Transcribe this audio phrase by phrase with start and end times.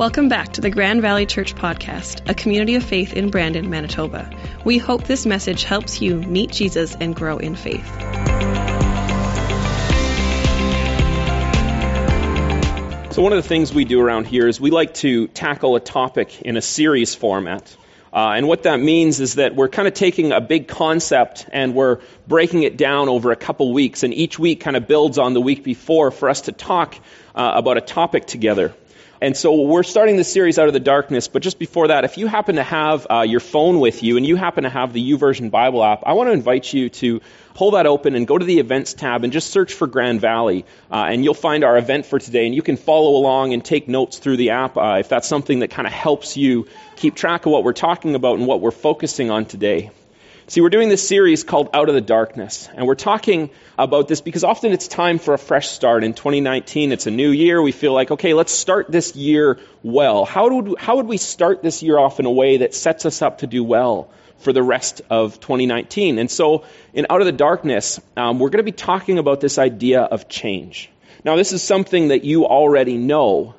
[0.00, 4.30] Welcome back to the Grand Valley Church Podcast, a community of faith in Brandon, Manitoba.
[4.64, 7.86] We hope this message helps you meet Jesus and grow in faith.
[13.12, 15.80] So, one of the things we do around here is we like to tackle a
[15.80, 17.76] topic in a series format.
[18.10, 21.74] Uh, and what that means is that we're kind of taking a big concept and
[21.74, 24.02] we're breaking it down over a couple weeks.
[24.02, 26.96] And each week kind of builds on the week before for us to talk
[27.34, 28.74] uh, about a topic together.
[29.22, 32.16] And so we're starting this series out of the darkness, but just before that, if
[32.16, 35.12] you happen to have uh, your phone with you and you happen to have the
[35.12, 37.20] YouVersion Bible app, I want to invite you to
[37.52, 40.64] pull that open and go to the events tab and just search for Grand Valley.
[40.90, 43.88] Uh, and you'll find our event for today, and you can follow along and take
[43.88, 47.44] notes through the app uh, if that's something that kind of helps you keep track
[47.44, 49.90] of what we're talking about and what we're focusing on today.
[50.50, 54.20] See, we're doing this series called Out of the Darkness, and we're talking about this
[54.20, 56.02] because often it's time for a fresh start.
[56.02, 57.62] In 2019, it's a new year.
[57.62, 60.24] We feel like, okay, let's start this year well.
[60.24, 63.22] How, would, how would we start this year off in a way that sets us
[63.22, 66.18] up to do well for the rest of 2019?
[66.18, 69.56] And so, in Out of the Darkness, um, we're going to be talking about this
[69.56, 70.90] idea of change.
[71.22, 73.54] Now, this is something that you already know,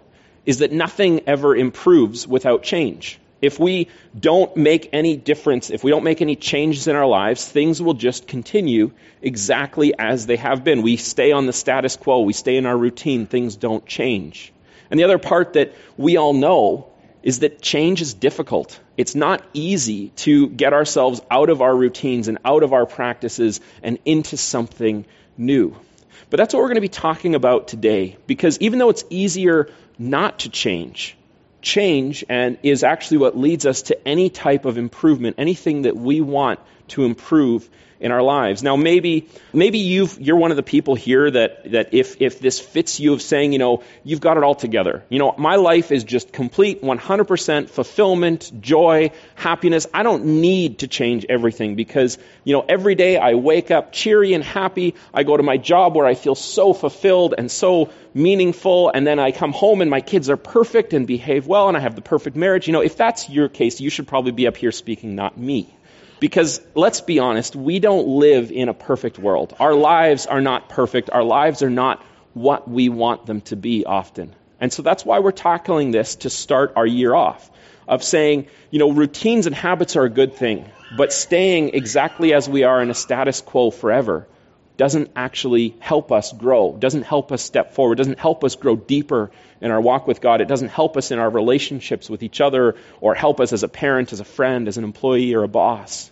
[0.46, 5.92] is that nothing ever improves without change if we don't make any difference, if we
[5.92, 10.64] don't make any changes in our lives, things will just continue exactly as they have
[10.64, 10.82] been.
[10.82, 14.54] We stay on the status quo, we stay in our routine, things don't change.
[14.90, 16.88] And the other part that we all know
[17.24, 18.80] is that change is difficult.
[18.98, 23.62] It's not easy to get ourselves out of our routines and out of our practices
[23.84, 25.06] and into something
[25.38, 25.76] new.
[26.30, 29.70] But that's what we're going to be talking about today because even though it's easier
[30.00, 31.16] not to change,
[31.62, 36.22] change and is actually what leads us to any type of improvement, anything that we
[36.22, 36.60] want
[36.92, 37.70] to improve
[38.02, 38.64] in our lives.
[38.64, 42.60] Now, maybe maybe you you're one of the people here that that if if this
[42.60, 45.04] fits you of saying, you know, you've got it all together.
[45.08, 49.86] You know, my life is just complete, 100% fulfillment, joy, happiness.
[49.94, 54.34] I don't need to change everything because you know every day I wake up cheery
[54.34, 54.96] and happy.
[55.14, 59.20] I go to my job where I feel so fulfilled and so meaningful, and then
[59.20, 62.02] I come home and my kids are perfect and behave well, and I have the
[62.02, 62.66] perfect marriage.
[62.66, 65.70] You know, if that's your case, you should probably be up here speaking, not me.
[66.22, 69.56] Because let's be honest, we don't live in a perfect world.
[69.60, 71.10] Our lives are not perfect.
[71.10, 72.06] Our lives are not
[72.36, 74.36] what we want them to be often.
[74.60, 77.50] And so that's why we're tackling this to start our year off
[77.88, 82.48] of saying, you know, routines and habits are a good thing, but staying exactly as
[82.48, 84.28] we are in a status quo forever
[84.78, 89.32] doesn't actually help us grow, doesn't help us step forward, doesn't help us grow deeper
[89.60, 90.40] in our walk with God.
[90.40, 93.68] It doesn't help us in our relationships with each other or help us as a
[93.68, 96.11] parent, as a friend, as an employee, or a boss.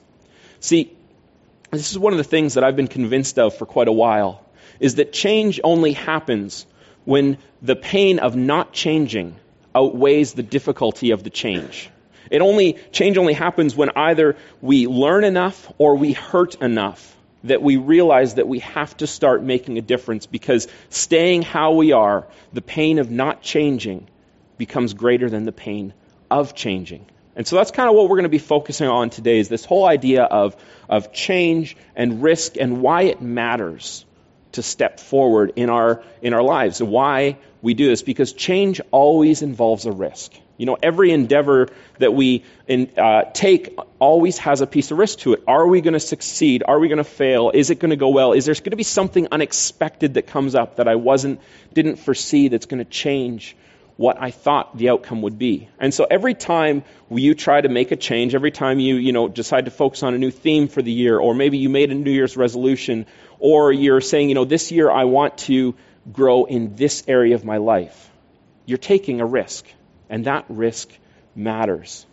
[0.59, 0.95] See,
[1.71, 4.43] this is one of the things that I've been convinced of for quite a while
[4.79, 6.65] is that change only happens
[7.05, 9.35] when the pain of not changing
[9.75, 11.89] outweighs the difficulty of the change.
[12.29, 17.61] It only change only happens when either we learn enough or we hurt enough that
[17.61, 22.27] we realize that we have to start making a difference because staying how we are,
[22.51, 24.07] the pain of not changing
[24.57, 25.93] becomes greater than the pain
[26.29, 27.05] of changing.
[27.35, 29.65] And so that's kind of what we're going to be focusing on today is this
[29.65, 30.55] whole idea of,
[30.89, 34.05] of change and risk and why it matters
[34.53, 38.81] to step forward in our, in our lives and why we do this because change
[38.91, 40.33] always involves a risk.
[40.57, 41.69] You know, every endeavor
[41.99, 45.43] that we in, uh, take always has a piece of risk to it.
[45.47, 46.63] Are we going to succeed?
[46.67, 47.51] Are we going to fail?
[47.53, 48.33] Is it going to go well?
[48.33, 51.39] Is there going to be something unexpected that comes up that I wasn't,
[51.73, 53.55] didn't foresee that's going to change
[53.99, 55.67] what I thought the outcome would be.
[55.77, 59.27] And so every time you try to make a change, every time you, you know,
[59.27, 61.93] decide to focus on a new theme for the year, or maybe you made a
[61.93, 63.07] New Year's resolution,
[63.39, 65.75] or you're saying, you know, this year I want to
[66.13, 68.09] grow in this area of my life,
[68.65, 69.65] you're taking a risk.
[70.09, 70.89] And that risk
[71.35, 72.05] matters.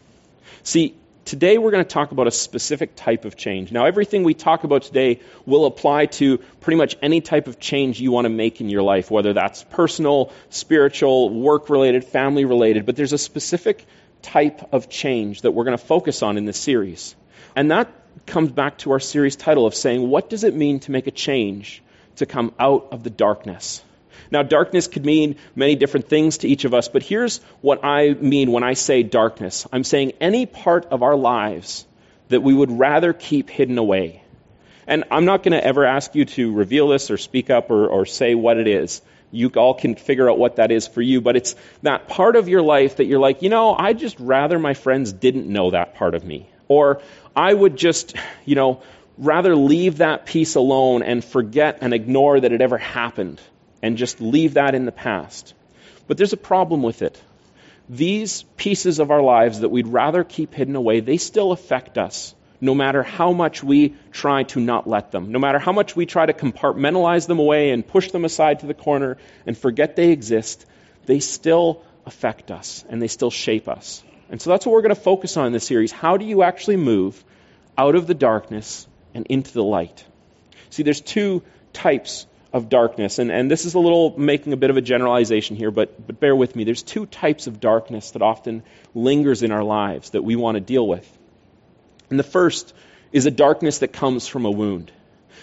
[0.64, 3.72] See, Today we're going to talk about a specific type of change.
[3.72, 8.00] Now, everything we talk about today will apply to pretty much any type of change
[8.00, 12.86] you want to make in your life, whether that's personal, spiritual, work related, family related.
[12.86, 13.84] But there's a specific
[14.22, 17.16] type of change that we're going to focus on in this series.
[17.56, 17.92] And that
[18.26, 21.10] comes back to our series title of saying, what does it mean to make a
[21.10, 21.82] change
[22.16, 23.82] to come out of the darkness?
[24.30, 28.14] Now, darkness could mean many different things to each of us, but here's what I
[28.14, 31.86] mean when I say darkness I'm saying any part of our lives
[32.28, 34.22] that we would rather keep hidden away.
[34.86, 37.86] And I'm not going to ever ask you to reveal this or speak up or,
[37.88, 39.02] or say what it is.
[39.32, 42.48] You all can figure out what that is for you, but it's that part of
[42.48, 45.96] your life that you're like, you know, I just rather my friends didn't know that
[45.96, 46.48] part of me.
[46.68, 47.02] Or
[47.34, 48.82] I would just, you know,
[49.18, 53.40] rather leave that piece alone and forget and ignore that it ever happened
[53.82, 55.54] and just leave that in the past.
[56.06, 57.20] But there's a problem with it.
[57.88, 62.34] these pieces of our lives that we'd rather keep hidden away, they still affect us
[62.60, 66.06] no matter how much we try to not let them, no matter how much we
[66.06, 70.10] try to compartmentalize them away and push them aside to the corner and forget they
[70.10, 70.64] exist,
[71.04, 74.02] they still affect us and they still shape us.
[74.30, 75.92] And so that's what we're going to focus on in this series.
[75.92, 77.22] How do you actually move
[77.76, 80.04] out of the darkness and into the light?
[80.70, 81.42] See, there's two
[81.72, 85.56] types of darkness, and, and this is a little making a bit of a generalization
[85.56, 86.64] here, but, but bear with me.
[86.64, 88.62] There's two types of darkness that often
[88.94, 91.06] lingers in our lives that we want to deal with.
[92.08, 92.72] And the first
[93.12, 94.90] is a darkness that comes from a wound.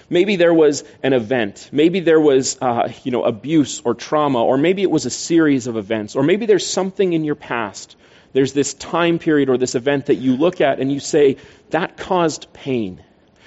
[0.09, 1.69] Maybe there was an event.
[1.71, 5.67] Maybe there was, uh, you know, abuse or trauma, or maybe it was a series
[5.67, 7.95] of events, or maybe there's something in your past.
[8.33, 11.37] There's this time period or this event that you look at and you say,
[11.69, 13.03] that caused pain.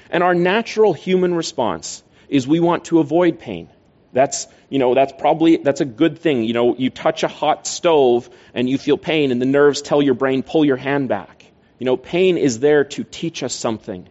[0.08, 3.68] And our natural human response is we want to avoid pain.
[4.12, 6.44] That's, you know, that's probably, that's a good thing.
[6.44, 10.00] You know, you touch a hot stove and you feel pain and the nerves tell
[10.00, 11.44] your brain, pull your hand back.
[11.78, 14.08] You know, pain is there to teach us something.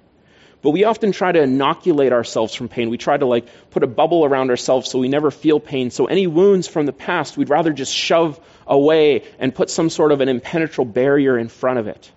[0.61, 2.89] But we often try to inoculate ourselves from pain.
[2.89, 5.91] We try to like put a bubble around ourselves so we never feel pain.
[5.91, 10.11] So any wounds from the past, we'd rather just shove away and put some sort
[10.11, 12.11] of an impenetrable barrier in front of it.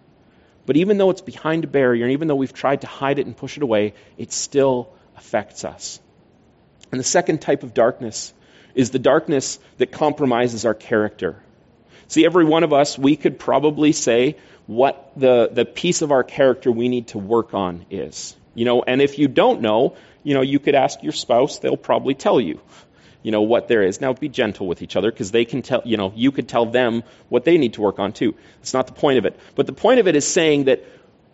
[0.65, 3.27] But even though it's behind a barrier, and even though we've tried to hide it
[3.27, 6.01] and push it away, it's still affects us.
[6.91, 8.33] And the second type of darkness
[8.75, 11.43] is the darkness that compromises our character.
[12.07, 14.37] See, every one of us, we could probably say
[14.67, 18.37] what the, the piece of our character we need to work on is.
[18.55, 21.77] You know, and if you don't know, you know, you could ask your spouse, they'll
[21.77, 22.61] probably tell you,
[23.23, 24.01] you know, what there is.
[24.01, 26.67] Now be gentle with each other because they can tell, you know, you could tell
[26.67, 28.35] them what they need to work on too.
[28.61, 29.39] It's not the point of it.
[29.55, 30.85] But the point of it is saying that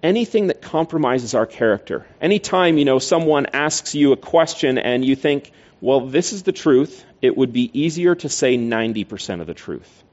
[0.04, 5.16] anything that compromises our character, anytime, you know, someone asks you a question and you
[5.16, 9.54] think, well, this is the truth, it would be easier to say 90% of the
[9.54, 10.04] truth.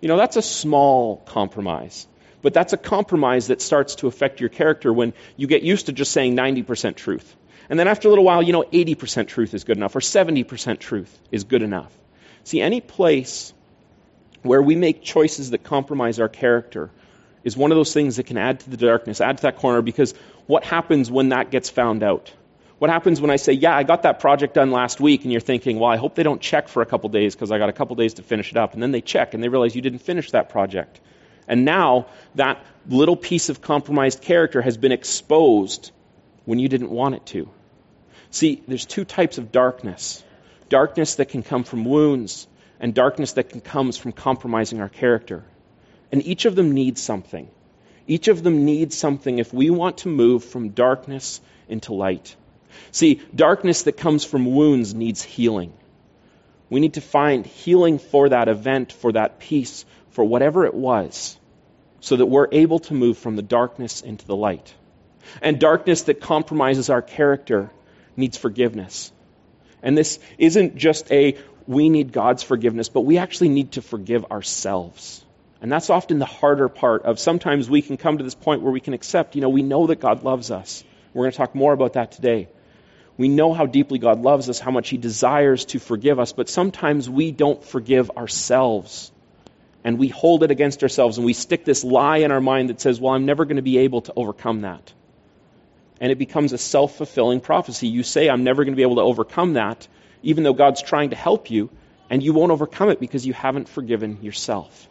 [0.00, 2.06] You know, that's a small compromise.
[2.42, 5.92] But that's a compromise that starts to affect your character when you get used to
[5.92, 7.34] just saying 90% truth.
[7.70, 10.78] And then after a little while, you know, 80% truth is good enough or 70%
[10.78, 11.92] truth is good enough.
[12.44, 13.52] See, any place
[14.42, 16.90] where we make choices that compromise our character
[17.46, 19.80] is one of those things that can add to the darkness, add to that corner,
[19.80, 20.14] because
[20.46, 22.32] what happens when that gets found out?
[22.80, 25.40] What happens when I say, yeah, I got that project done last week, and you're
[25.40, 27.72] thinking, well, I hope they don't check for a couple days because I got a
[27.72, 28.74] couple days to finish it up.
[28.74, 31.00] And then they check and they realize you didn't finish that project.
[31.46, 32.58] And now that
[32.88, 35.92] little piece of compromised character has been exposed
[36.46, 37.48] when you didn't want it to.
[38.32, 40.24] See, there's two types of darkness
[40.68, 42.48] darkness that can come from wounds,
[42.80, 45.44] and darkness that can come from compromising our character.
[46.12, 47.48] And each of them needs something.
[48.06, 52.36] Each of them needs something if we want to move from darkness into light.
[52.92, 55.72] See, darkness that comes from wounds needs healing.
[56.70, 61.36] We need to find healing for that event, for that piece, for whatever it was,
[62.00, 64.74] so that we're able to move from the darkness into the light.
[65.42, 67.70] And darkness that compromises our character
[68.16, 69.12] needs forgiveness.
[69.82, 71.36] And this isn't just a
[71.66, 75.24] we need God's forgiveness, but we actually need to forgive ourselves.
[75.60, 78.72] And that's often the harder part of sometimes we can come to this point where
[78.72, 80.84] we can accept, you know, we know that God loves us.
[81.14, 82.48] We're going to talk more about that today.
[83.16, 86.50] We know how deeply God loves us, how much He desires to forgive us, but
[86.50, 89.10] sometimes we don't forgive ourselves
[89.82, 92.80] and we hold it against ourselves and we stick this lie in our mind that
[92.80, 94.92] says, well, I'm never going to be able to overcome that.
[96.00, 97.88] And it becomes a self fulfilling prophecy.
[97.88, 99.86] You say, I'm never going to be able to overcome that,
[100.22, 101.70] even though God's trying to help you,
[102.10, 104.88] and you won't overcome it because you haven't forgiven yourself.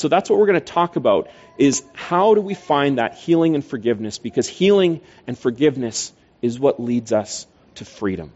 [0.00, 3.54] So that's what we're going to talk about is how do we find that healing
[3.54, 6.12] and forgiveness because healing and forgiveness
[6.42, 8.32] is what leads us to freedom.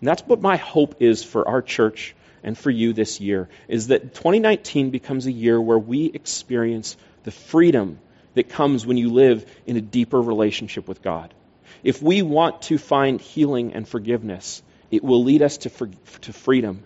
[0.00, 3.88] And that's what my hope is for our church and for you this year is
[3.88, 7.98] that 2019 becomes a year where we experience the freedom
[8.34, 11.34] that comes when you live in a deeper relationship with God.
[11.82, 15.88] If we want to find healing and forgiveness, it will lead us to, for,
[16.22, 16.84] to freedom.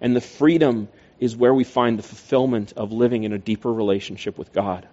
[0.00, 0.88] And the freedom
[1.20, 4.88] is where we find the fulfillment of living in a deeper relationship with God.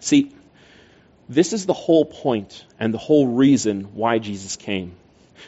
[0.00, 0.32] See,
[1.28, 4.94] this is the whole point and the whole reason why Jesus came.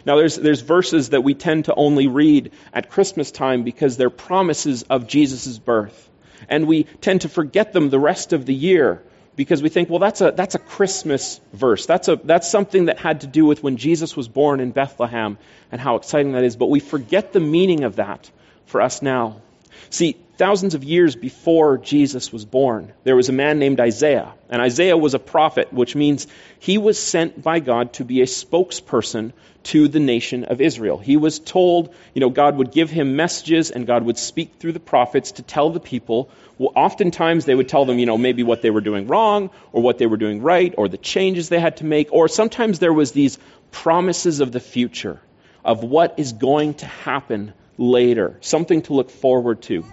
[0.05, 4.11] Now, there's, there's verses that we tend to only read at Christmas time because they're
[4.11, 6.11] promises of Jesus' birth.
[6.49, 9.03] And we tend to forget them the rest of the year
[9.37, 11.85] because we think, well, that's a, that's a Christmas verse.
[11.87, 15.39] That's, a, that's something that had to do with when Jesus was born in Bethlehem
[15.71, 16.57] and how exciting that is.
[16.57, 18.31] But we forget the meaning of that
[18.65, 19.43] for us now.
[19.91, 24.33] See, thousands of years before Jesus was born, there was a man named Isaiah.
[24.49, 26.27] And Isaiah was a prophet, which means
[26.59, 29.33] he was sent by God to be a spokesperson
[29.65, 30.99] to the nation of Israel.
[30.99, 34.73] He was told, you know, God would give him messages and God would speak through
[34.73, 36.31] the prophets to tell the people.
[36.57, 39.83] Well, oftentimes they would tell them, you know, maybe what they were doing wrong or
[39.83, 42.13] what they were doing right or the changes they had to make.
[42.13, 43.39] Or sometimes there was these
[43.73, 45.21] promises of the future
[45.65, 49.85] of what is going to happen later, something to look forward to.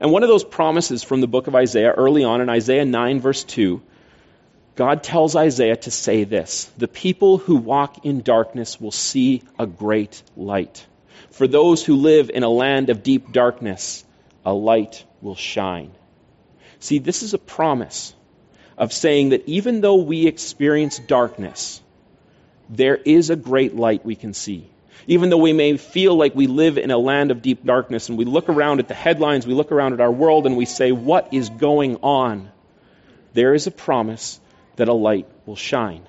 [0.00, 3.20] And one of those promises from the book of Isaiah, early on in Isaiah 9,
[3.20, 3.80] verse 2,
[4.74, 9.66] God tells Isaiah to say this The people who walk in darkness will see a
[9.66, 10.86] great light.
[11.30, 14.04] For those who live in a land of deep darkness,
[14.44, 15.92] a light will shine.
[16.80, 18.14] See, this is a promise
[18.76, 21.80] of saying that even though we experience darkness,
[22.68, 24.71] there is a great light we can see.
[25.06, 28.16] Even though we may feel like we live in a land of deep darkness and
[28.18, 30.92] we look around at the headlines, we look around at our world and we say,
[30.92, 32.50] What is going on?
[33.32, 34.40] There is a promise
[34.76, 36.06] that a light will shine.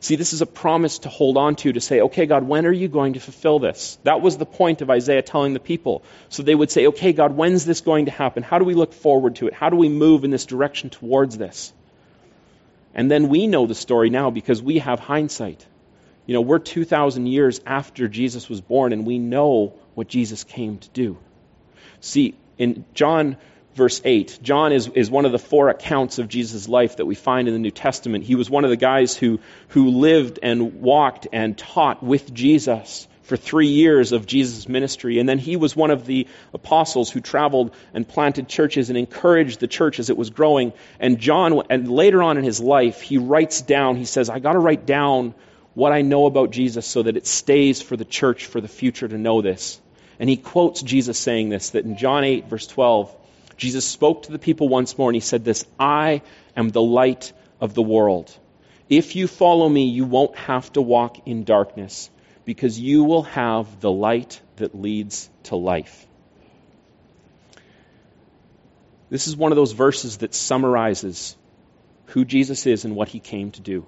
[0.00, 2.72] See, this is a promise to hold on to, to say, okay, God, when are
[2.72, 3.98] you going to fulfill this?
[4.04, 6.04] That was the point of Isaiah telling the people.
[6.28, 8.44] So they would say, okay, God, when's this going to happen?
[8.44, 9.54] How do we look forward to it?
[9.54, 11.72] How do we move in this direction towards this?
[12.94, 15.66] And then we know the story now because we have hindsight.
[16.28, 20.76] You know, we're 2,000 years after Jesus was born, and we know what Jesus came
[20.76, 21.16] to do.
[22.00, 23.38] See, in John
[23.74, 27.14] verse 8, John is, is one of the four accounts of Jesus' life that we
[27.14, 28.24] find in the New Testament.
[28.24, 33.08] He was one of the guys who, who lived and walked and taught with Jesus
[33.22, 35.20] for three years of Jesus' ministry.
[35.20, 39.60] And then he was one of the apostles who traveled and planted churches and encouraged
[39.60, 40.74] the church as it was growing.
[41.00, 44.52] And John, and later on in his life, he writes down, he says, I got
[44.52, 45.32] to write down
[45.74, 49.08] what I know about Jesus so that it stays for the church for the future
[49.08, 49.80] to know this.
[50.18, 53.14] And he quotes Jesus saying this, that in John 8, verse 12,
[53.56, 56.22] Jesus spoke to the people once more and he said this I
[56.56, 58.36] am the light of the world.
[58.88, 62.10] If you follow me, you won't have to walk in darkness
[62.44, 66.06] because you will have the light that leads to life.
[69.10, 71.36] This is one of those verses that summarizes
[72.06, 73.86] who Jesus is and what he came to do.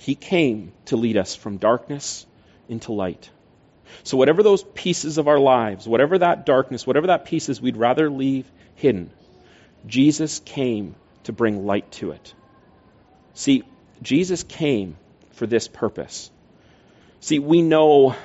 [0.00, 2.24] He came to lead us from darkness
[2.70, 3.28] into light.
[4.02, 7.76] So, whatever those pieces of our lives, whatever that darkness, whatever that piece is we'd
[7.76, 9.10] rather leave hidden,
[9.86, 12.32] Jesus came to bring light to it.
[13.34, 13.62] See,
[14.00, 14.96] Jesus came
[15.32, 16.30] for this purpose.
[17.20, 18.16] See, we know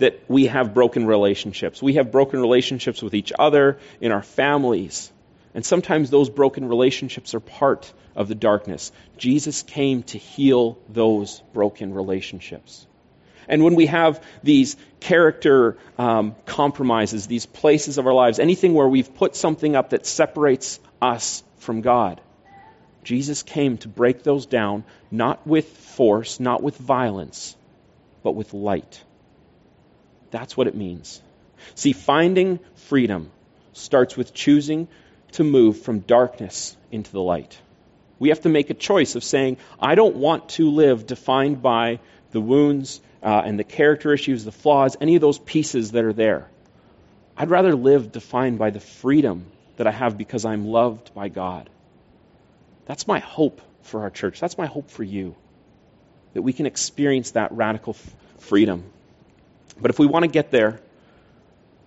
[0.00, 1.82] that we have broken relationships.
[1.82, 5.10] We have broken relationships with each other, in our families.
[5.58, 8.92] And sometimes those broken relationships are part of the darkness.
[9.16, 12.86] Jesus came to heal those broken relationships.
[13.48, 18.86] And when we have these character um, compromises, these places of our lives, anything where
[18.86, 22.20] we've put something up that separates us from God,
[23.02, 27.56] Jesus came to break those down, not with force, not with violence,
[28.22, 29.02] but with light.
[30.30, 31.20] That's what it means.
[31.74, 33.32] See, finding freedom
[33.72, 34.86] starts with choosing
[35.32, 37.58] to move from darkness into the light.
[38.18, 42.00] We have to make a choice of saying, I don't want to live defined by
[42.32, 46.12] the wounds uh, and the character issues, the flaws, any of those pieces that are
[46.12, 46.48] there.
[47.36, 51.70] I'd rather live defined by the freedom that I have because I'm loved by God.
[52.86, 54.40] That's my hope for our church.
[54.40, 55.36] That's my hope for you.
[56.34, 58.84] That we can experience that radical f- freedom.
[59.80, 60.80] But if we want to get there,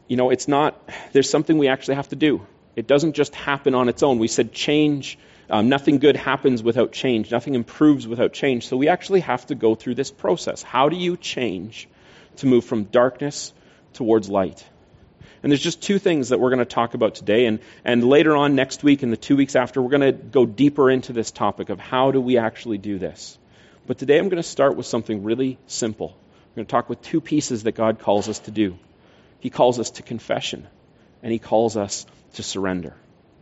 [0.08, 0.82] you know, it's not,
[1.12, 2.46] there's something we actually have to do.
[2.76, 4.20] It doesn't just happen on its own.
[4.20, 5.18] We said change,
[5.50, 8.68] um, nothing good happens without change, nothing improves without change.
[8.68, 10.64] So we actually have to go through this process.
[10.64, 11.90] How do you change
[12.38, 13.54] to move from darkness
[13.94, 14.66] towards light?
[15.44, 17.46] And there's just two things that we're going to talk about today.
[17.46, 20.46] And, and later on next week and the two weeks after, we're going to go
[20.46, 23.38] deeper into this topic of how do we actually do this.
[23.88, 26.10] But today I'm going to start with something really simple.
[26.10, 28.78] I'm going to talk with two pieces that God calls us to do.
[29.40, 30.68] He calls us to confession,
[31.24, 32.96] and He calls us to surrender.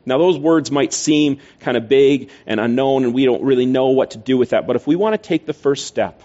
[0.05, 3.89] Now, those words might seem kind of big and unknown, and we don't really know
[3.89, 4.65] what to do with that.
[4.65, 6.23] But if we want to take the first step,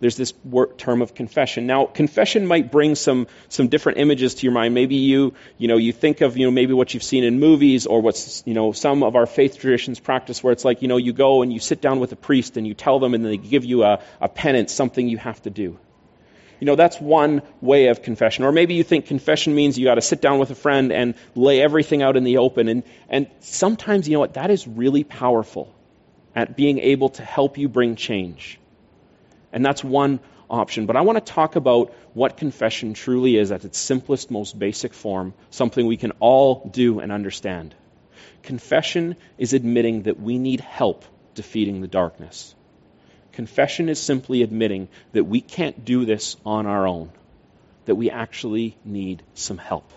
[0.00, 0.34] there's this
[0.76, 1.66] term of confession.
[1.66, 4.74] Now, confession might bring some some different images to your mind.
[4.74, 7.86] Maybe you you know you think of you know maybe what you've seen in movies
[7.86, 10.98] or what's you know some of our faith traditions practice where it's like you know
[10.98, 13.38] you go and you sit down with a priest and you tell them and they
[13.38, 15.78] give you a, a penance, something you have to do.
[16.64, 18.42] You know, that's one way of confession.
[18.46, 21.14] Or maybe you think confession means you got to sit down with a friend and
[21.34, 22.68] lay everything out in the open.
[22.68, 25.70] And, and sometimes, you know what, that is really powerful
[26.34, 28.58] at being able to help you bring change.
[29.52, 30.86] And that's one option.
[30.86, 34.94] But I want to talk about what confession truly is at its simplest, most basic
[34.94, 37.74] form, something we can all do and understand.
[38.42, 41.04] Confession is admitting that we need help
[41.34, 42.54] defeating the darkness.
[43.34, 47.10] Confession is simply admitting that we can't do this on our own,
[47.86, 49.90] that we actually need some help.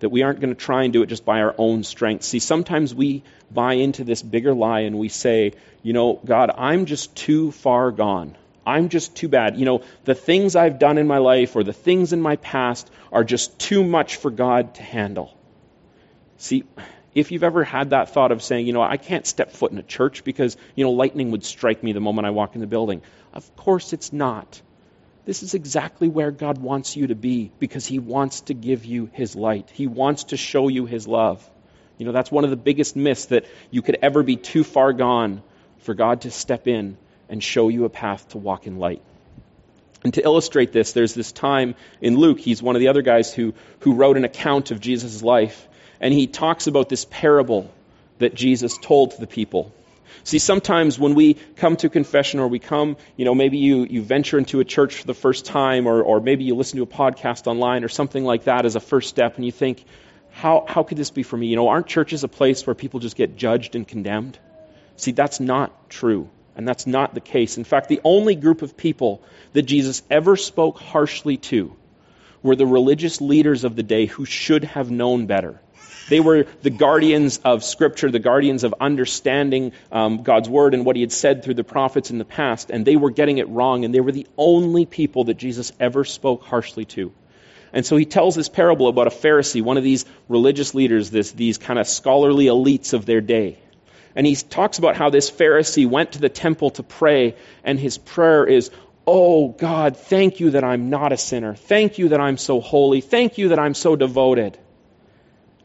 [0.00, 2.24] That we aren't going to try and do it just by our own strength.
[2.24, 5.52] See, sometimes we buy into this bigger lie and we say,
[5.82, 8.36] you know, God, I'm just too far gone.
[8.66, 9.56] I'm just too bad.
[9.56, 12.90] You know, the things I've done in my life or the things in my past
[13.12, 15.32] are just too much for God to handle.
[16.38, 16.64] See,
[17.16, 19.78] if you've ever had that thought of saying, you know, I can't step foot in
[19.78, 22.66] a church because, you know, lightning would strike me the moment I walk in the
[22.66, 23.00] building.
[23.32, 24.60] Of course it's not.
[25.24, 29.08] This is exactly where God wants you to be because He wants to give you
[29.14, 29.70] His light.
[29.72, 31.42] He wants to show you His love.
[31.96, 34.92] You know, that's one of the biggest myths that you could ever be too far
[34.92, 35.42] gone
[35.78, 36.98] for God to step in
[37.30, 39.00] and show you a path to walk in light.
[40.04, 43.32] And to illustrate this, there's this time in Luke, he's one of the other guys
[43.32, 45.66] who, who wrote an account of Jesus' life
[46.00, 47.70] and he talks about this parable
[48.18, 49.72] that Jesus told to the people.
[50.24, 54.02] See, sometimes when we come to confession or we come, you know, maybe you, you
[54.02, 56.86] venture into a church for the first time or, or maybe you listen to a
[56.86, 59.84] podcast online or something like that as a first step and you think,
[60.32, 61.46] how, how could this be for me?
[61.46, 64.38] You know, aren't churches a place where people just get judged and condemned?
[64.96, 66.28] See, that's not true.
[66.56, 67.58] And that's not the case.
[67.58, 69.22] In fact, the only group of people
[69.52, 71.76] that Jesus ever spoke harshly to
[72.42, 75.60] were the religious leaders of the day who should have known better.
[76.08, 80.96] They were the guardians of Scripture, the guardians of understanding um, God's Word and what
[80.96, 83.84] He had said through the prophets in the past, and they were getting it wrong,
[83.84, 87.12] and they were the only people that Jesus ever spoke harshly to.
[87.72, 91.32] And so he tells this parable about a Pharisee, one of these religious leaders, this,
[91.32, 93.58] these kind of scholarly elites of their day.
[94.14, 97.98] And he talks about how this Pharisee went to the temple to pray, and his
[97.98, 98.70] prayer is,
[99.06, 101.54] Oh God, thank you that I'm not a sinner.
[101.54, 103.00] Thank you that I'm so holy.
[103.00, 104.58] Thank you that I'm so devoted.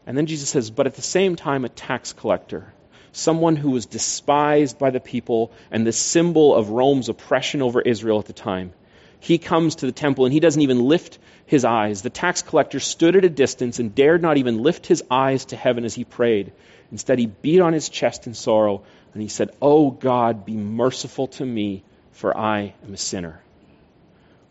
[0.06, 2.72] And then Jesus says, but at the same time, a tax collector,
[3.12, 8.18] someone who was despised by the people and the symbol of Rome's oppression over Israel
[8.18, 8.72] at the time.
[9.20, 12.02] He comes to the temple and he doesn't even lift his eyes.
[12.02, 15.56] The tax collector stood at a distance and dared not even lift his eyes to
[15.56, 16.52] heaven as he prayed.
[16.90, 21.28] Instead, he beat on his chest in sorrow and he said, Oh God, be merciful
[21.28, 23.40] to me, for I am a sinner.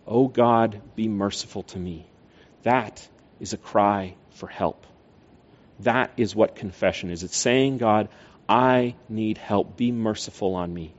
[0.08, 2.06] Oh God, be merciful to me.
[2.64, 3.06] That
[3.40, 4.86] is a cry for help.
[5.84, 7.24] That is what confession is.
[7.24, 8.10] It's saying, God,
[8.48, 9.78] I need help.
[9.78, 10.94] Be merciful on me.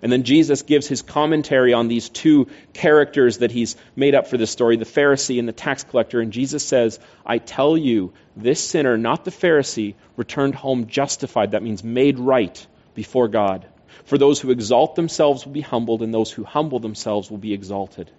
[0.00, 4.36] And then Jesus gives his commentary on these two characters that he's made up for
[4.36, 6.20] this story, the Pharisee and the tax collector.
[6.20, 11.50] And Jesus says, I tell you, this sinner, not the Pharisee, returned home justified.
[11.50, 13.66] That means made right before God.
[14.04, 17.52] For those who exalt themselves will be humbled, and those who humble themselves will be
[17.52, 18.10] exalted.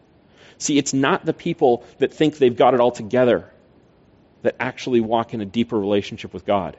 [0.58, 3.50] See, it's not the people that think they've got it all together
[4.42, 6.78] that actually walk in a deeper relationship with God.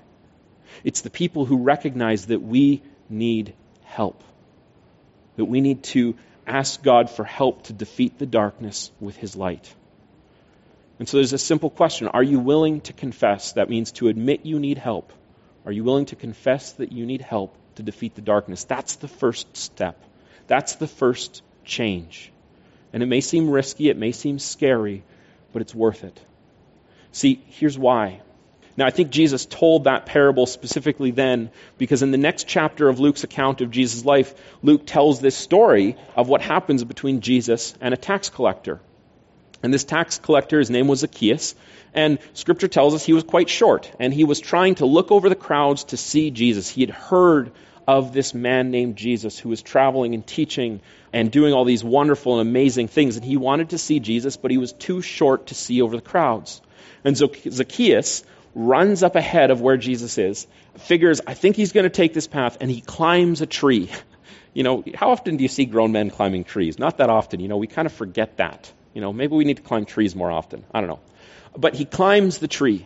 [0.85, 4.23] It's the people who recognize that we need help,
[5.37, 9.75] that we need to ask God for help to defeat the darkness with His light.
[10.99, 13.53] And so there's a simple question Are you willing to confess?
[13.53, 15.13] That means to admit you need help.
[15.67, 18.65] Are you willing to confess that you need help to defeat the darkness?
[18.65, 20.03] That's the first step.
[20.47, 22.33] That's the first change.
[22.93, 25.05] And it may seem risky, it may seem scary,
[25.53, 26.19] but it's worth it.
[27.13, 28.21] See, here's why.
[28.77, 33.01] Now, I think Jesus told that parable specifically then because in the next chapter of
[33.01, 37.93] Luke's account of Jesus' life, Luke tells this story of what happens between Jesus and
[37.93, 38.81] a tax collector.
[39.63, 41.55] And this tax collector, his name was Zacchaeus,
[41.93, 45.29] and scripture tells us he was quite short, and he was trying to look over
[45.29, 46.69] the crowds to see Jesus.
[46.69, 47.53] He had heard
[47.87, 50.81] of this man named Jesus who was traveling and teaching
[51.13, 54.51] and doing all these wonderful and amazing things, and he wanted to see Jesus, but
[54.51, 56.63] he was too short to see over the crowds.
[57.05, 60.47] And Zacchaeus runs up ahead of where Jesus is,
[60.79, 63.91] figures, I think he's going to take this path, and he climbs a tree.
[64.53, 66.77] You know, how often do you see grown men climbing trees?
[66.77, 67.39] Not that often.
[67.39, 68.73] You know, we kind of forget that.
[68.95, 70.65] You know, maybe we need to climb trees more often.
[70.75, 70.99] I don't know.
[71.57, 72.85] But he climbs the tree.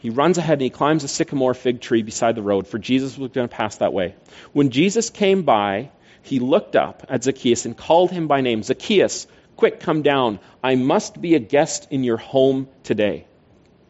[0.00, 3.18] He runs ahead and he climbs a sycamore fig tree beside the road, for Jesus
[3.18, 4.14] was going to pass that way.
[4.54, 5.90] When Jesus came by,
[6.22, 10.40] he looked up at Zacchaeus and called him by name Zacchaeus, Quick, come down.
[10.62, 13.26] I must be a guest in your home today.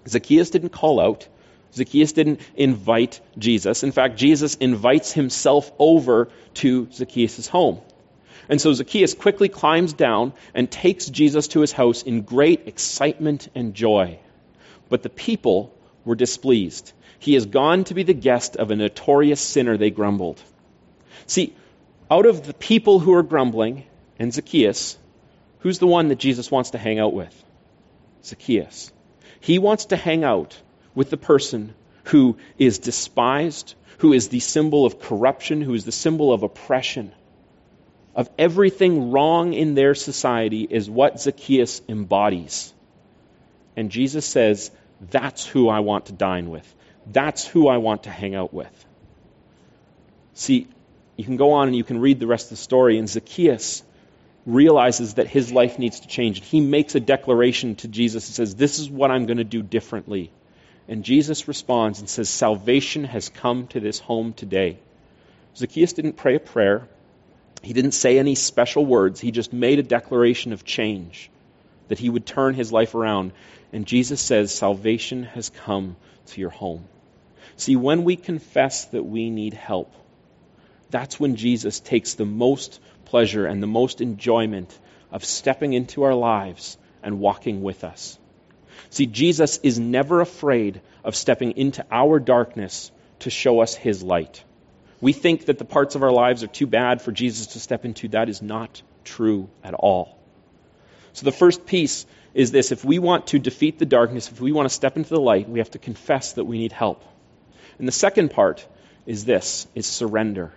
[0.06, 1.28] Zacchaeus didn't call out.
[1.74, 3.82] Zacchaeus didn't invite Jesus.
[3.82, 7.80] In fact, Jesus invites himself over to Zacchaeus' home.
[8.48, 13.48] And so Zacchaeus quickly climbs down and takes Jesus to his house in great excitement
[13.54, 14.18] and joy.
[14.88, 16.92] But the people were displeased.
[17.18, 20.42] He has gone to be the guest of a notorious sinner, they grumbled.
[21.26, 21.54] See,
[22.10, 23.84] out of the people who are grumbling,
[24.18, 24.98] and Zacchaeus,
[25.62, 27.44] who's the one that Jesus wants to hang out with?
[28.24, 28.92] Zacchaeus.
[29.40, 30.60] He wants to hang out
[30.94, 35.92] with the person who is despised, who is the symbol of corruption, who is the
[35.92, 37.12] symbol of oppression,
[38.14, 42.72] of everything wrong in their society, is what Zacchaeus embodies.
[43.76, 44.70] And Jesus says,
[45.00, 46.74] That's who I want to dine with.
[47.06, 48.86] That's who I want to hang out with.
[50.34, 50.68] See,
[51.16, 53.82] you can go on and you can read the rest of the story, and Zacchaeus
[54.44, 56.44] realizes that his life needs to change.
[56.44, 59.62] He makes a declaration to Jesus and says, This is what I'm going to do
[59.62, 60.30] differently.
[60.88, 64.78] And Jesus responds and says, Salvation has come to this home today.
[65.56, 66.88] Zacchaeus didn't pray a prayer,
[67.62, 69.20] he didn't say any special words.
[69.20, 71.30] He just made a declaration of change,
[71.88, 73.32] that he would turn his life around.
[73.72, 76.84] And Jesus says, Salvation has come to your home.
[77.56, 79.94] See, when we confess that we need help,
[80.92, 84.78] that's when Jesus takes the most pleasure and the most enjoyment
[85.10, 88.18] of stepping into our lives and walking with us.
[88.90, 94.44] See, Jesus is never afraid of stepping into our darkness to show us his light.
[95.00, 97.84] We think that the parts of our lives are too bad for Jesus to step
[97.84, 98.08] into.
[98.08, 100.18] That is not true at all.
[101.12, 104.52] So the first piece is this if we want to defeat the darkness, if we
[104.52, 107.04] want to step into the light, we have to confess that we need help.
[107.78, 108.66] And the second part
[109.06, 110.52] is this is surrender.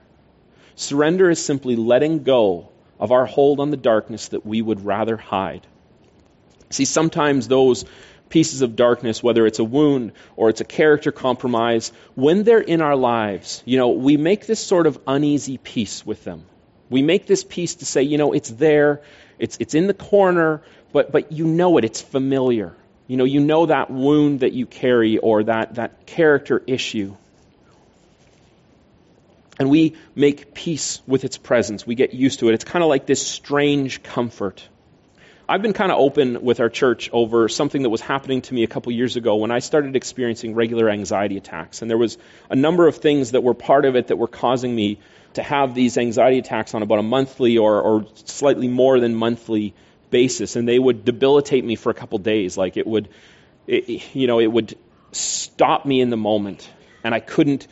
[0.75, 5.17] Surrender is simply letting go of our hold on the darkness that we would rather
[5.17, 5.65] hide.
[6.69, 7.85] See, sometimes those
[8.29, 12.81] pieces of darkness, whether it's a wound or it's a character compromise, when they're in
[12.81, 16.43] our lives, you know, we make this sort of uneasy peace with them.
[16.89, 19.01] We make this peace to say, you know, it's there,
[19.39, 20.61] it's, it's in the corner,
[20.91, 22.75] but, but you know it, it's familiar.
[23.07, 27.15] You know, you know that wound that you carry or that, that character issue.
[29.59, 31.87] And we make peace with its presence.
[31.87, 32.53] We get used to it.
[32.53, 34.67] It's kind of like this strange comfort.
[35.47, 38.63] I've been kind of open with our church over something that was happening to me
[38.63, 41.81] a couple years ago when I started experiencing regular anxiety attacks.
[41.81, 42.17] And there was
[42.49, 44.99] a number of things that were part of it that were causing me
[45.33, 49.75] to have these anxiety attacks on about a monthly or, or slightly more than monthly
[50.09, 50.55] basis.
[50.55, 52.57] And they would debilitate me for a couple days.
[52.57, 53.09] Like it would,
[53.67, 54.75] it, you know, it would
[55.11, 56.67] stop me in the moment.
[57.03, 57.67] And I couldn't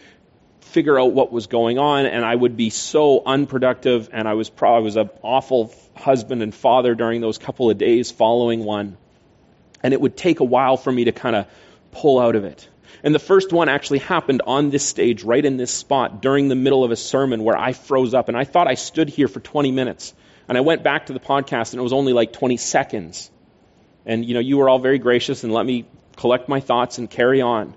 [0.74, 4.50] figure out what was going on, and I would be so unproductive, and I was
[4.50, 8.98] probably was an awful husband and father during those couple of days following one.
[9.84, 11.46] And it would take a while for me to kind of
[11.92, 12.68] pull out of it.
[13.04, 16.56] And the first one actually happened on this stage, right in this spot, during the
[16.56, 18.28] middle of a sermon where I froze up.
[18.30, 20.14] And I thought I stood here for 20 minutes.
[20.48, 23.30] And I went back to the podcast, and it was only like 20 seconds.
[24.06, 27.10] And, you know, you were all very gracious and let me collect my thoughts and
[27.10, 27.76] carry on.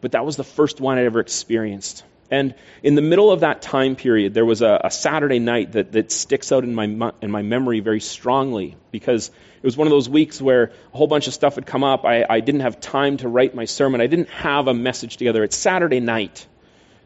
[0.00, 2.04] But that was the first one I'd ever experienced.
[2.30, 5.92] And in the middle of that time period, there was a, a Saturday night that,
[5.92, 9.90] that sticks out in my, in my memory very strongly because it was one of
[9.90, 12.04] those weeks where a whole bunch of stuff had come up.
[12.04, 14.00] I, I didn't have time to write my sermon.
[14.00, 15.42] I didn't have a message together.
[15.42, 16.46] It's Saturday night.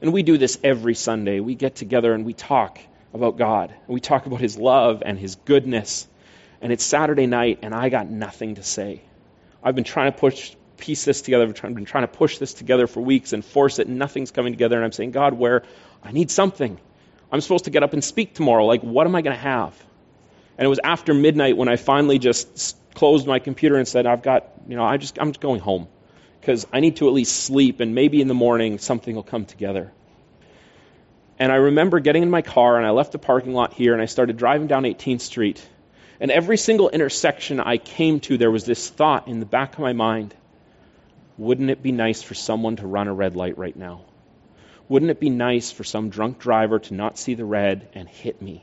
[0.01, 1.39] And we do this every Sunday.
[1.39, 2.81] We get together and we talk
[3.15, 3.71] about God.
[3.71, 6.09] And we talk about His love and His goodness.
[6.61, 9.03] And it's Saturday night, and I got nothing to say.
[9.63, 11.45] I've been trying to push piece this together.
[11.45, 14.53] I've been trying to push this together for weeks and force it, and nothing's coming
[14.53, 14.77] together.
[14.77, 15.63] And I'm saying, God, where?
[16.03, 16.77] I need something.
[17.31, 18.67] I'm supposed to get up and speak tomorrow.
[18.67, 19.81] Like, what am I going to have?
[20.59, 24.23] And it was after midnight when I finally just closed my computer and said, I've
[24.23, 25.87] got, you know, I just, I'm just going home
[26.41, 29.45] because I need to at least sleep, and maybe in the morning something will come
[29.45, 29.93] together.
[31.39, 34.03] And I remember getting in my car, and I left the parking lot here, and
[34.03, 35.65] I started driving down 18th Street.
[36.19, 39.79] And every single intersection I came to, there was this thought in the back of
[39.79, 40.35] my mind
[41.43, 44.03] wouldn't it be nice for someone to run a red light right now?
[44.89, 48.41] Wouldn't it be nice for some drunk driver to not see the red and hit
[48.41, 48.63] me?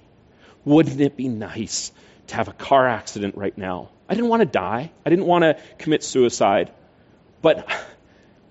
[0.63, 1.91] Wouldn't it be nice
[2.27, 3.89] to have a car accident right now?
[4.07, 4.91] I didn't want to die.
[5.05, 6.71] I didn't want to commit suicide.
[7.41, 7.69] But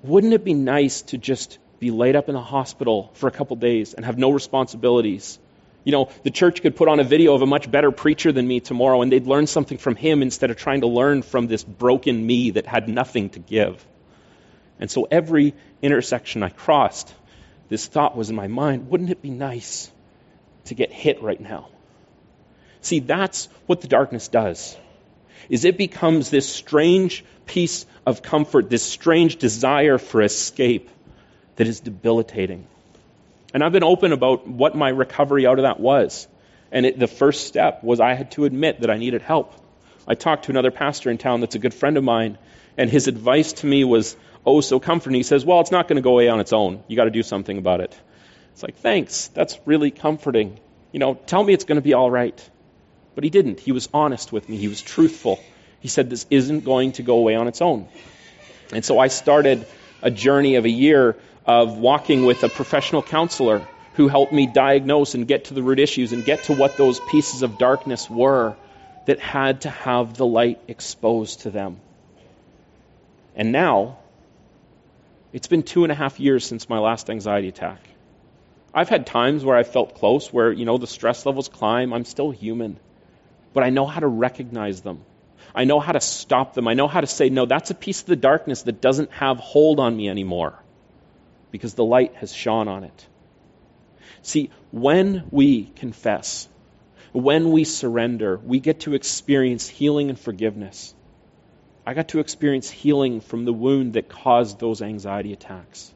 [0.02, 3.56] wouldn't it be nice to just be laid up in the hospital for a couple
[3.56, 5.38] days and have no responsibilities?
[5.84, 8.46] You know, the church could put on a video of a much better preacher than
[8.46, 11.64] me tomorrow and they'd learn something from him instead of trying to learn from this
[11.64, 13.86] broken me that had nothing to give.
[14.80, 17.12] And so every intersection I crossed,
[17.68, 19.90] this thought was in my mind wouldn't it be nice
[20.66, 21.68] to get hit right now?
[22.80, 24.76] See, that's what the darkness does.
[25.48, 30.88] Is it becomes this strange piece of comfort, this strange desire for escape
[31.56, 32.66] that is debilitating.
[33.52, 36.28] And I've been open about what my recovery out of that was.
[36.70, 39.54] And it, the first step was I had to admit that I needed help.
[40.06, 42.38] I talked to another pastor in town that's a good friend of mine,
[42.76, 44.16] and his advice to me was
[44.48, 45.16] oh so comforting.
[45.16, 46.82] He says, Well, it's not going to go away on its own.
[46.88, 47.98] You got to do something about it.
[48.52, 49.28] It's like, Thanks.
[49.28, 50.58] That's really comforting.
[50.92, 52.50] You know, tell me it's going to be all right.
[53.14, 53.60] But he didn't.
[53.60, 55.40] He was honest with me, he was truthful.
[55.80, 57.88] He said, This isn't going to go away on its own.
[58.72, 59.66] And so I started
[60.02, 65.14] a journey of a year of walking with a professional counselor who helped me diagnose
[65.14, 68.54] and get to the root issues and get to what those pieces of darkness were
[69.06, 71.80] that had to have the light exposed to them.
[73.34, 73.98] And now,
[75.32, 77.80] it's been two and a half years since my last anxiety attack.
[78.72, 81.92] I've had times where I felt close, where, you know, the stress levels climb.
[81.92, 82.78] I'm still human.
[83.52, 85.04] But I know how to recognize them.
[85.54, 86.68] I know how to stop them.
[86.68, 89.38] I know how to say, no, that's a piece of the darkness that doesn't have
[89.38, 90.62] hold on me anymore
[91.50, 93.06] because the light has shone on it.
[94.22, 96.48] See, when we confess,
[97.12, 100.94] when we surrender, we get to experience healing and forgiveness.
[101.88, 105.90] I got to experience healing from the wound that caused those anxiety attacks.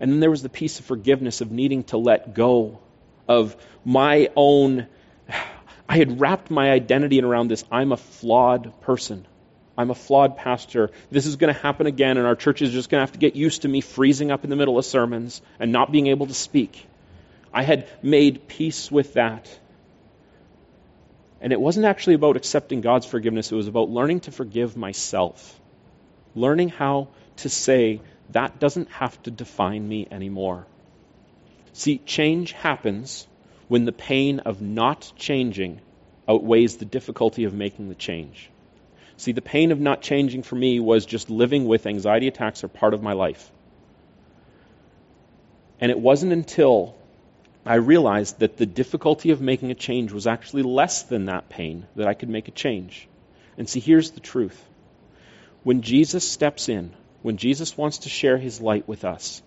[0.00, 2.78] And then there was the piece of forgiveness of needing to let go
[3.28, 4.86] of my own.
[5.90, 9.26] I had wrapped my identity around this I'm a flawed person.
[9.76, 10.92] I'm a flawed pastor.
[11.10, 13.18] This is going to happen again, and our church is just going to have to
[13.18, 16.26] get used to me freezing up in the middle of sermons and not being able
[16.26, 16.86] to speak.
[17.52, 19.46] I had made peace with that.
[21.40, 25.60] And it wasn't actually about accepting God's forgiveness, it was about learning to forgive myself.
[26.34, 30.66] Learning how to say, that doesn't have to define me anymore.
[31.72, 33.26] See, change happens
[33.68, 35.80] when the pain of not changing
[36.28, 38.50] outweighs the difficulty of making the change.
[39.16, 42.68] See, the pain of not changing for me was just living with anxiety attacks are
[42.68, 43.50] part of my life.
[45.80, 46.94] And it wasn't until
[47.68, 51.86] I realized that the difficulty of making a change was actually less than that pain
[51.96, 53.06] that I could make a change.
[53.58, 54.58] And see, here's the truth.
[55.64, 59.42] When Jesus steps in, when Jesus wants to share his light with us,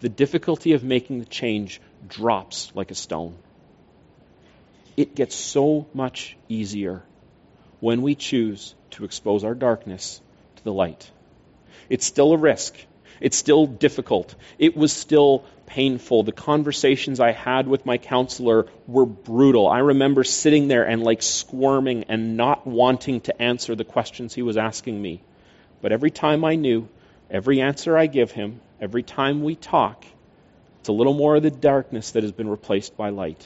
[0.00, 3.36] the difficulty of making the change drops like a stone.
[4.96, 7.02] It gets so much easier
[7.80, 10.22] when we choose to expose our darkness
[10.56, 11.10] to the light.
[11.90, 12.74] It's still a risk.
[13.20, 14.34] It's still difficult.
[14.58, 16.22] It was still painful.
[16.22, 19.66] The conversations I had with my counselor were brutal.
[19.68, 24.42] I remember sitting there and like squirming and not wanting to answer the questions he
[24.42, 25.20] was asking me.
[25.82, 26.88] But every time I knew
[27.30, 30.04] Every answer I give him, every time we talk,
[30.80, 33.44] it's a little more of the darkness that has been replaced by light.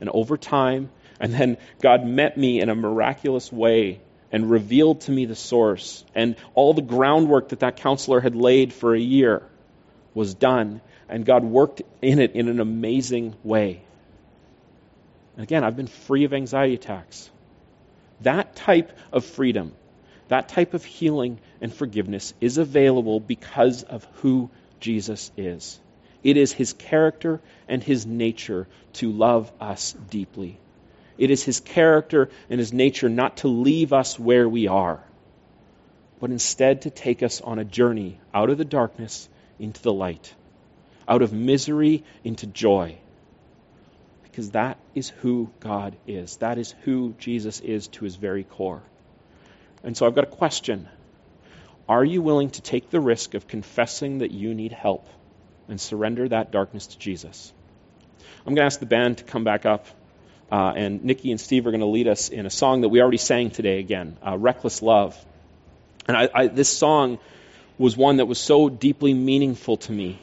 [0.00, 4.00] And over time, and then God met me in a miraculous way
[4.32, 6.04] and revealed to me the source.
[6.14, 9.42] And all the groundwork that that counselor had laid for a year
[10.14, 10.80] was done.
[11.08, 13.82] And God worked in it in an amazing way.
[15.36, 17.30] And again, I've been free of anxiety attacks.
[18.22, 19.74] That type of freedom
[20.32, 24.48] that type of healing and forgiveness is available because of who
[24.80, 25.78] Jesus is.
[26.22, 30.58] It is his character and his nature to love us deeply.
[31.18, 35.02] It is his character and his nature not to leave us where we are,
[36.20, 40.34] but instead to take us on a journey out of the darkness into the light,
[41.06, 42.96] out of misery into joy.
[44.22, 46.38] Because that is who God is.
[46.38, 48.82] That is who Jesus is to his very core.
[49.84, 50.88] And so I've got a question.
[51.88, 55.06] Are you willing to take the risk of confessing that you need help
[55.68, 57.52] and surrender that darkness to Jesus?
[58.38, 59.86] I'm going to ask the band to come back up,
[60.50, 63.00] uh, and Nikki and Steve are going to lead us in a song that we
[63.00, 65.16] already sang today again, uh, Reckless Love.
[66.06, 67.18] And I, I, this song
[67.78, 70.18] was one that was so deeply meaningful to me.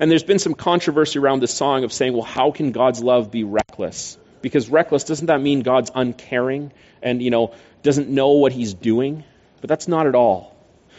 [0.00, 3.30] And there's been some controversy around this song of saying, well, how can God's love
[3.30, 4.18] be reckless?
[4.42, 9.24] Because reckless, doesn't that mean God's uncaring and, you know, doesn't know what he's doing?
[9.60, 10.54] But that's not at all.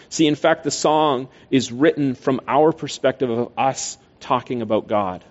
[0.09, 5.23] See, in fact, the song is written from our perspective of us talking about God,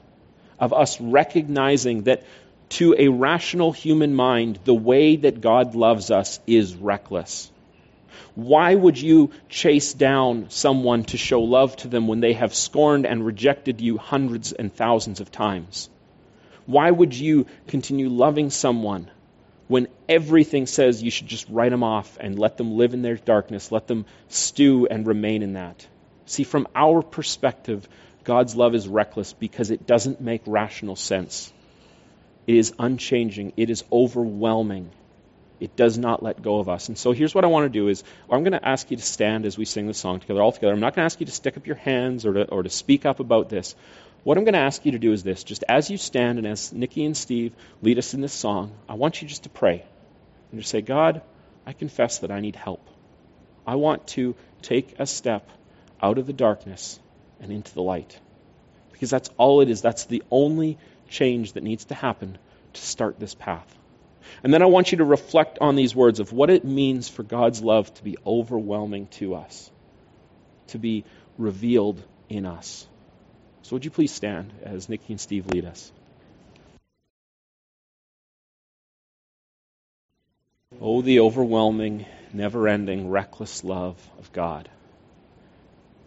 [0.59, 2.25] of us recognizing that
[2.71, 7.51] to a rational human mind, the way that God loves us is reckless.
[8.35, 13.07] Why would you chase down someone to show love to them when they have scorned
[13.07, 15.91] and rejected you hundreds and thousands of times?
[16.67, 19.11] Why would you continue loving someone
[19.67, 23.17] when everything says you should just write them off and let them live in their
[23.17, 25.87] darkness, let them stew and remain in that?
[26.27, 27.89] See, from our perspective,
[28.23, 31.53] God's love is reckless because it doesn't make rational sense.
[32.49, 34.91] It is unchanging, it is overwhelming.
[35.61, 36.89] It does not let go of us.
[36.89, 39.03] And so here's what I want to do is I'm going to ask you to
[39.03, 40.73] stand as we sing the song together all together.
[40.73, 42.71] I'm not going to ask you to stick up your hands or to, or to
[42.71, 43.75] speak up about this.
[44.25, 46.47] What I'm going to ask you to do is this just as you stand and
[46.47, 49.85] as Nikki and Steve lead us in this song, I want you just to pray
[50.51, 51.21] and just say, God,
[51.67, 52.89] I confess that I need help.
[53.67, 55.51] I want to take a step
[56.01, 56.99] out of the darkness
[57.41, 58.19] and into the light.
[58.93, 59.83] Because that's all it is.
[59.83, 60.79] That's the only
[61.09, 62.39] change that needs to happen
[62.75, 63.75] to start this path.
[64.43, 67.23] And then I want you to reflect on these words of what it means for
[67.23, 69.71] God's love to be overwhelming to us,
[70.69, 71.05] to be
[71.39, 72.87] revealed in us.
[73.63, 75.93] So, would you please stand as Nikki and Steve lead us?
[80.81, 84.69] Oh, the overwhelming, never ending, reckless love of God.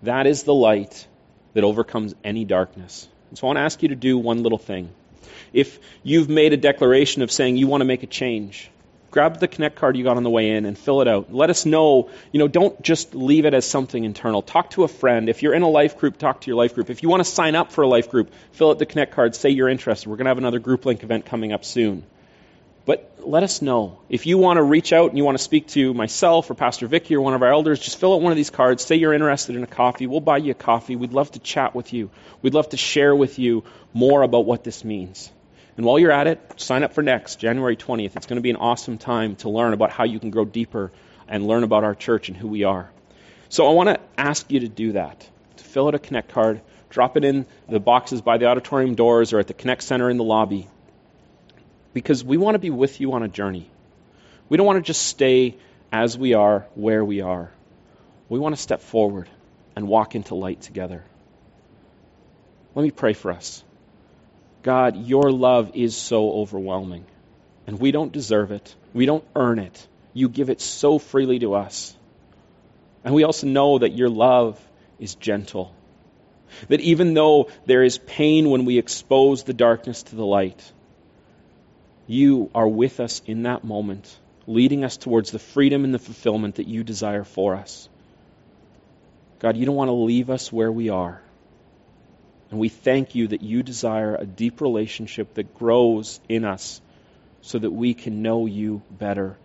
[0.03, 1.07] That is the light
[1.53, 3.07] that overcomes any darkness.
[3.31, 4.89] And so I want to ask you to do one little thing.
[5.53, 8.69] If you've made a declaration of saying you want to make a change,
[9.09, 11.33] grab the connect card you got on the way in and fill it out.
[11.33, 14.41] Let us know, you know, don't just leave it as something internal.
[14.41, 15.29] Talk to a friend.
[15.29, 16.89] If you're in a life group, talk to your life group.
[16.89, 19.33] If you want to sign up for a life group, fill out the connect card,
[19.33, 20.09] say you're interested.
[20.09, 22.03] We're going to have another group link event coming up soon.
[22.85, 23.99] But let us know.
[24.09, 26.87] If you want to reach out and you want to speak to myself or Pastor
[26.87, 28.83] Vicky or one of our elders, just fill out one of these cards.
[28.83, 30.07] Say you're interested in a coffee.
[30.07, 30.95] We'll buy you a coffee.
[30.95, 32.09] We'd love to chat with you.
[32.41, 33.63] We'd love to share with you
[33.93, 35.31] more about what this means.
[35.77, 38.15] And while you're at it, sign up for next, January 20th.
[38.15, 40.91] It's going to be an awesome time to learn about how you can grow deeper
[41.27, 42.91] and learn about our church and who we are.
[43.49, 46.61] So I want to ask you to do that, to fill out a Connect card,
[46.89, 50.17] drop it in the boxes by the auditorium doors or at the Connect Center in
[50.17, 50.67] the lobby
[51.93, 53.69] because we want to be with you on a journey.
[54.49, 55.57] We don't want to just stay
[55.91, 57.51] as we are, where we are.
[58.29, 59.29] We want to step forward
[59.75, 61.03] and walk into light together.
[62.75, 63.63] Let me pray for us.
[64.63, 67.05] God, your love is so overwhelming,
[67.67, 68.75] and we don't deserve it.
[68.93, 69.87] We don't earn it.
[70.13, 71.95] You give it so freely to us.
[73.03, 74.59] And we also know that your love
[74.99, 75.73] is gentle.
[76.67, 80.71] That even though there is pain when we expose the darkness to the light,
[82.11, 86.55] you are with us in that moment, leading us towards the freedom and the fulfillment
[86.55, 87.87] that you desire for us.
[89.39, 91.21] God, you don't want to leave us where we are.
[92.49, 96.81] And we thank you that you desire a deep relationship that grows in us
[97.41, 99.37] so that we can know you better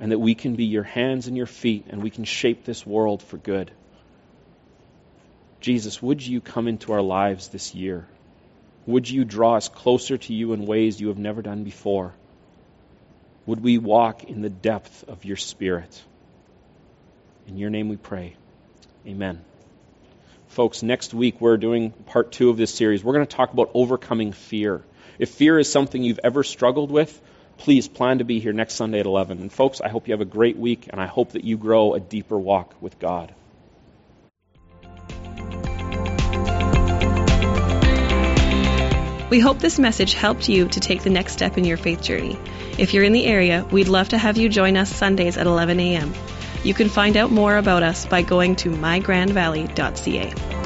[0.00, 2.86] and that we can be your hands and your feet and we can shape this
[2.86, 3.70] world for good.
[5.60, 8.06] Jesus, would you come into our lives this year?
[8.86, 12.14] Would you draw us closer to you in ways you have never done before?
[13.46, 16.02] Would we walk in the depth of your Spirit?
[17.48, 18.34] In your name we pray.
[19.06, 19.44] Amen.
[20.48, 23.04] Folks, next week we're doing part two of this series.
[23.04, 24.82] We're going to talk about overcoming fear.
[25.18, 27.20] If fear is something you've ever struggled with,
[27.58, 29.38] please plan to be here next Sunday at 11.
[29.38, 31.94] And folks, I hope you have a great week, and I hope that you grow
[31.94, 33.34] a deeper walk with God.
[39.28, 42.38] We hope this message helped you to take the next step in your faith journey.
[42.78, 45.80] If you're in the area, we'd love to have you join us Sundays at 11
[45.80, 46.14] a.m.
[46.62, 50.65] You can find out more about us by going to mygrandvalley.ca.